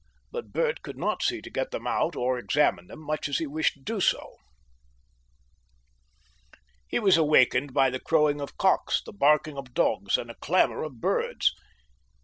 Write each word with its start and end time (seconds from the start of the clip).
But 0.31 0.51
Bert 0.51 0.81
could 0.81 0.97
not 0.97 1.21
see 1.21 1.43
to 1.43 1.49
get 1.51 1.69
them 1.69 1.85
out 1.85 2.15
or 2.15 2.35
examine 2.39 2.87
them, 2.87 3.01
much 3.05 3.29
as 3.29 3.37
he 3.37 3.45
wished 3.45 3.75
to 3.75 3.81
do 3.81 3.99
so.... 3.99 4.37
He 6.87 6.97
was 6.97 7.17
awakened 7.17 7.71
by 7.75 7.91
the 7.91 7.99
crowing 7.99 8.41
of 8.41 8.57
cocks, 8.57 9.03
the 9.05 9.13
barking 9.13 9.59
of 9.59 9.75
dogs, 9.75 10.17
and 10.17 10.31
a 10.31 10.35
clamour 10.41 10.81
of 10.81 11.01
birds. 11.01 11.53